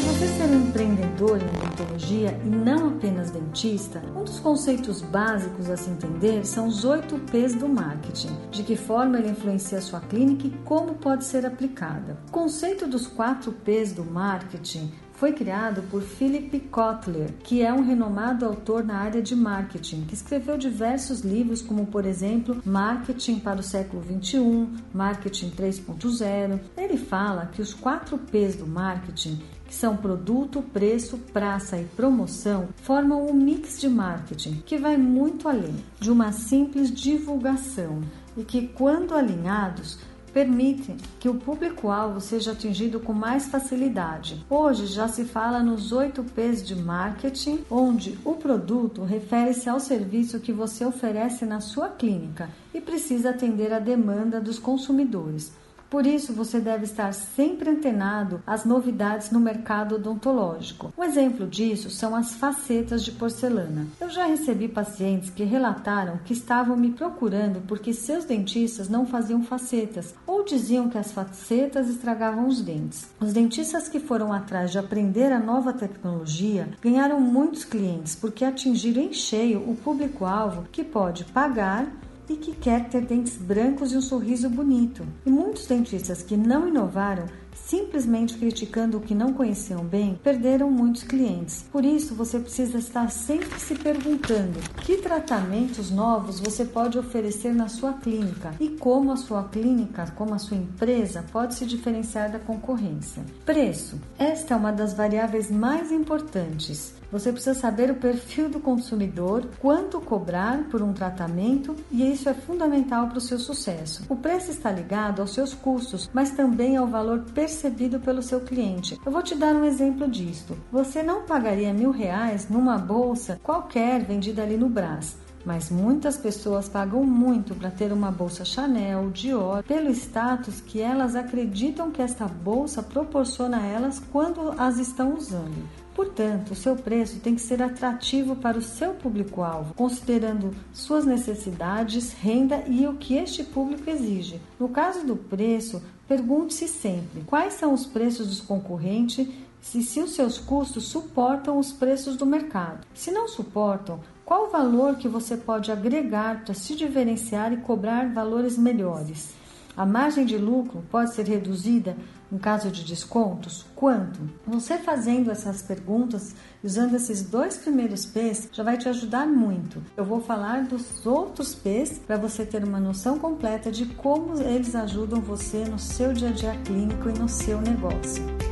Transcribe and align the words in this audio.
Para 0.00 0.12
você 0.12 0.28
ser 0.28 0.44
um 0.44 0.66
empreendedor 0.66 1.38
em 1.42 1.44
odontologia 1.44 2.40
e 2.42 2.48
não 2.48 2.88
apenas 2.88 3.30
dentista, 3.30 4.00
um 4.16 4.24
dos 4.24 4.40
conceitos 4.40 5.02
básicos 5.02 5.68
a 5.68 5.76
se 5.76 5.90
entender 5.90 6.46
são 6.46 6.68
os 6.68 6.86
8 6.86 7.18
P's 7.30 7.54
do 7.54 7.68
marketing, 7.68 8.34
de 8.50 8.62
que 8.62 8.76
forma 8.76 9.18
ele 9.18 9.28
influencia 9.28 9.76
a 9.76 9.82
sua 9.82 10.00
clínica 10.00 10.46
e 10.46 10.50
como 10.64 10.94
pode 10.94 11.26
ser 11.26 11.44
aplicada. 11.44 12.16
O 12.28 12.30
conceito 12.30 12.86
dos 12.86 13.06
4 13.06 13.52
P's 13.52 13.92
do 13.92 14.02
marketing 14.02 14.90
foi 15.20 15.34
criado 15.34 15.82
por 15.90 16.00
Philip 16.00 16.58
Kotler, 16.70 17.30
que 17.44 17.60
é 17.60 17.70
um 17.70 17.82
renomado 17.82 18.46
autor 18.46 18.82
na 18.82 18.96
área 18.96 19.20
de 19.20 19.36
marketing, 19.36 20.06
que 20.06 20.14
escreveu 20.14 20.56
diversos 20.56 21.20
livros, 21.20 21.60
como 21.60 21.84
por 21.84 22.06
exemplo 22.06 22.56
Marketing 22.64 23.38
para 23.38 23.60
o 23.60 23.62
século 23.62 24.02
XXI, 24.02 24.66
Marketing 24.94 25.50
3.0. 25.50 26.58
Ele 26.74 26.96
fala 26.96 27.50
que 27.52 27.60
os 27.60 27.74
quatro 27.74 28.16
P's 28.16 28.56
do 28.56 28.66
marketing 28.66 29.38
que 29.66 29.74
são 29.74 29.94
produto, 29.94 30.62
preço, 30.62 31.18
praça 31.32 31.76
e 31.76 31.84
promoção, 31.84 32.70
formam 32.82 33.28
um 33.28 33.34
mix 33.34 33.78
de 33.78 33.88
marketing 33.90 34.62
que 34.66 34.78
vai 34.78 34.96
muito 34.96 35.48
além 35.48 35.76
de 36.00 36.10
uma 36.10 36.32
simples 36.32 36.90
divulgação 36.90 38.00
e 38.36 38.42
que, 38.42 38.68
quando 38.68 39.14
alinhados, 39.14 39.98
permitem 40.32 40.96
que 41.18 41.28
o 41.28 41.34
público-alvo 41.34 42.20
seja 42.20 42.52
atingido 42.52 43.00
com 43.00 43.12
mais 43.12 43.46
facilidade. 43.46 44.44
Hoje 44.48 44.86
já 44.86 45.08
se 45.08 45.24
fala 45.24 45.62
nos 45.62 45.92
8 45.92 46.24
P's 46.34 46.66
de 46.66 46.74
marketing, 46.74 47.64
onde 47.70 48.18
o 48.24 48.34
produto 48.34 49.02
refere-se 49.02 49.68
ao 49.68 49.80
serviço 49.80 50.40
que 50.40 50.52
você 50.52 50.84
oferece 50.84 51.44
na 51.44 51.60
sua 51.60 51.88
clínica 51.88 52.48
e 52.72 52.80
precisa 52.80 53.30
atender 53.30 53.72
à 53.72 53.78
demanda 53.78 54.40
dos 54.40 54.58
consumidores. 54.58 55.52
Por 55.90 56.06
isso, 56.06 56.32
você 56.32 56.60
deve 56.60 56.84
estar 56.84 57.12
sempre 57.12 57.68
antenado 57.68 58.40
às 58.46 58.64
novidades 58.64 59.32
no 59.32 59.40
mercado 59.40 59.96
odontológico. 59.96 60.94
Um 60.96 61.02
exemplo 61.02 61.48
disso 61.48 61.90
são 61.90 62.14
as 62.14 62.34
facetas 62.36 63.04
de 63.04 63.10
porcelana. 63.10 63.88
Eu 64.00 64.08
já 64.08 64.24
recebi 64.24 64.68
pacientes 64.68 65.30
que 65.30 65.42
relataram 65.42 66.20
que 66.24 66.32
estavam 66.32 66.76
me 66.76 66.92
procurando 66.92 67.60
porque 67.66 67.92
seus 67.92 68.24
dentistas 68.24 68.88
não 68.88 69.04
faziam 69.04 69.42
facetas 69.42 70.14
ou 70.24 70.44
diziam 70.44 70.88
que 70.88 70.96
as 70.96 71.10
facetas 71.10 71.88
estragavam 71.88 72.46
os 72.46 72.62
dentes. 72.62 73.08
Os 73.18 73.32
dentistas 73.32 73.88
que 73.88 73.98
foram 73.98 74.32
atrás 74.32 74.70
de 74.70 74.78
aprender 74.78 75.32
a 75.32 75.40
nova 75.40 75.72
tecnologia 75.72 76.68
ganharam 76.80 77.20
muitos 77.20 77.64
clientes 77.64 78.14
porque 78.14 78.44
atingiram 78.44 79.02
em 79.02 79.12
cheio 79.12 79.58
o 79.68 79.74
público-alvo 79.74 80.66
que 80.70 80.84
pode 80.84 81.24
pagar 81.24 81.86
e 82.30 82.36
que 82.36 82.54
quer 82.54 82.88
ter 82.88 83.00
dentes 83.00 83.36
brancos 83.36 83.92
e 83.92 83.96
um 83.96 84.00
sorriso 84.00 84.48
bonito. 84.48 85.04
E 85.26 85.30
muitos 85.30 85.66
dentistas 85.66 86.22
que 86.22 86.36
não 86.36 86.68
inovaram, 86.68 87.26
simplesmente 87.54 88.36
criticando 88.36 88.98
o 88.98 89.00
que 89.00 89.14
não 89.14 89.32
conheciam 89.32 89.84
bem, 89.84 90.18
perderam 90.22 90.70
muitos 90.70 91.02
clientes. 91.02 91.64
Por 91.70 91.84
isso, 91.84 92.14
você 92.14 92.38
precisa 92.38 92.78
estar 92.78 93.10
sempre 93.10 93.58
se 93.60 93.74
perguntando 93.74 94.58
que 94.82 94.96
tratamentos 94.96 95.90
novos 95.90 96.40
você 96.40 96.64
pode 96.64 96.98
oferecer 96.98 97.54
na 97.54 97.68
sua 97.68 97.92
clínica 97.94 98.54
e 98.58 98.70
como 98.70 99.12
a 99.12 99.16
sua 99.16 99.44
clínica, 99.44 100.12
como 100.16 100.34
a 100.34 100.38
sua 100.38 100.56
empresa 100.56 101.24
pode 101.32 101.54
se 101.54 101.66
diferenciar 101.66 102.30
da 102.30 102.38
concorrência. 102.38 103.22
Preço. 103.44 104.00
Esta 104.18 104.54
é 104.54 104.56
uma 104.56 104.72
das 104.72 104.94
variáveis 104.94 105.50
mais 105.50 105.92
importantes. 105.92 106.94
Você 107.12 107.32
precisa 107.32 107.58
saber 107.58 107.90
o 107.90 107.96
perfil 107.96 108.48
do 108.48 108.60
consumidor, 108.60 109.44
quanto 109.58 110.00
cobrar 110.00 110.68
por 110.70 110.80
um 110.80 110.92
tratamento 110.92 111.74
e 111.90 112.12
isso 112.12 112.28
é 112.28 112.34
fundamental 112.34 113.08
para 113.08 113.18
o 113.18 113.20
seu 113.20 113.38
sucesso. 113.38 114.04
O 114.08 114.14
preço 114.14 114.50
está 114.52 114.70
ligado 114.70 115.20
aos 115.20 115.34
seus 115.34 115.52
custos, 115.52 116.08
mas 116.12 116.30
também 116.30 116.76
ao 116.76 116.86
valor 116.86 117.24
percebido 117.40 117.98
pelo 117.98 118.22
seu 118.22 118.42
cliente. 118.42 119.00
Eu 119.04 119.10
vou 119.10 119.22
te 119.22 119.34
dar 119.34 119.54
um 119.54 119.64
exemplo 119.64 120.06
disto. 120.06 120.54
Você 120.70 121.02
não 121.02 121.22
pagaria 121.22 121.72
mil 121.72 121.90
reais 121.90 122.50
numa 122.50 122.76
bolsa 122.76 123.40
qualquer 123.42 124.04
vendida 124.04 124.42
ali 124.42 124.58
no 124.58 124.68
Brás. 124.68 125.16
Mas 125.42 125.70
muitas 125.70 126.18
pessoas 126.18 126.68
pagam 126.68 127.02
muito 127.02 127.54
para 127.54 127.70
ter 127.70 127.94
uma 127.94 128.10
bolsa 128.10 128.44
Chanel, 128.44 129.08
Dior, 129.08 129.62
pelo 129.62 129.88
status 129.90 130.60
que 130.60 130.82
elas 130.82 131.16
acreditam 131.16 131.90
que 131.90 132.02
esta 132.02 132.26
bolsa 132.26 132.82
proporciona 132.82 133.56
a 133.56 133.66
elas 133.66 134.02
quando 134.12 134.54
as 134.58 134.76
estão 134.76 135.14
usando. 135.14 135.66
Portanto, 136.00 136.52
o 136.52 136.56
seu 136.56 136.76
preço 136.76 137.20
tem 137.20 137.34
que 137.34 137.42
ser 137.42 137.62
atrativo 137.62 138.34
para 138.34 138.56
o 138.56 138.62
seu 138.62 138.94
público-alvo, 138.94 139.74
considerando 139.74 140.56
suas 140.72 141.04
necessidades, 141.04 142.14
renda 142.14 142.64
e 142.66 142.86
o 142.86 142.94
que 142.94 143.16
este 143.16 143.44
público 143.44 143.90
exige. 143.90 144.40
No 144.58 144.70
caso 144.70 145.06
do 145.06 145.14
preço, 145.14 145.82
pergunte-se 146.08 146.68
sempre 146.68 147.20
quais 147.26 147.52
são 147.52 147.74
os 147.74 147.84
preços 147.84 148.28
dos 148.28 148.40
concorrentes 148.40 149.28
e 149.74 149.82
se 149.82 150.00
os 150.00 150.12
seus 150.12 150.38
custos 150.38 150.84
suportam 150.84 151.58
os 151.58 151.70
preços 151.70 152.16
do 152.16 152.24
mercado. 152.24 152.86
Se 152.94 153.10
não 153.10 153.28
suportam, 153.28 154.00
qual 154.24 154.46
o 154.46 154.50
valor 154.50 154.96
que 154.96 155.06
você 155.06 155.36
pode 155.36 155.70
agregar 155.70 156.44
para 156.46 156.54
se 156.54 156.74
diferenciar 156.74 157.52
e 157.52 157.58
cobrar 157.58 158.10
valores 158.10 158.56
melhores? 158.56 159.38
A 159.76 159.86
margem 159.86 160.26
de 160.26 160.36
lucro 160.36 160.82
pode 160.90 161.14
ser 161.14 161.26
reduzida 161.26 161.96
em 162.32 162.38
caso 162.38 162.70
de 162.70 162.84
descontos? 162.84 163.66
Quanto? 163.74 164.20
Você 164.46 164.78
fazendo 164.78 165.30
essas 165.30 165.62
perguntas, 165.62 166.34
usando 166.62 166.94
esses 166.94 167.22
dois 167.22 167.56
primeiros 167.56 168.06
P's, 168.06 168.48
já 168.52 168.62
vai 168.62 168.76
te 168.76 168.88
ajudar 168.88 169.26
muito. 169.26 169.82
Eu 169.96 170.04
vou 170.04 170.20
falar 170.20 170.64
dos 170.64 171.04
outros 171.06 171.54
P's 171.54 171.98
para 171.98 172.16
você 172.16 172.44
ter 172.44 172.62
uma 172.62 172.78
noção 172.78 173.18
completa 173.18 173.70
de 173.70 173.86
como 173.86 174.40
eles 174.40 174.74
ajudam 174.74 175.20
você 175.20 175.64
no 175.64 175.78
seu 175.78 176.12
dia 176.12 176.28
a 176.28 176.32
dia 176.32 176.56
clínico 176.64 177.08
e 177.08 177.18
no 177.18 177.28
seu 177.28 177.60
negócio. 177.60 178.49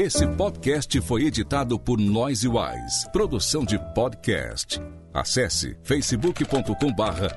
Esse 0.00 0.24
podcast 0.28 1.00
foi 1.00 1.24
editado 1.24 1.76
por 1.76 1.98
Noise 1.98 2.46
Wise, 2.46 3.10
produção 3.10 3.64
de 3.64 3.76
podcast. 3.96 4.80
Acesse 5.12 5.76
facebook.com 5.82 6.94
barra 6.94 7.36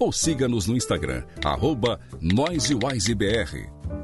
ou 0.00 0.10
siga-nos 0.10 0.66
no 0.66 0.74
Instagram, 0.74 1.24
arroba 1.44 2.00
NoiseWiseBR. 2.22 3.97